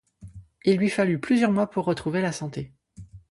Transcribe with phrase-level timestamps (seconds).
[0.65, 2.73] Il lui fallut plusieurs mois pour retrouver la santé.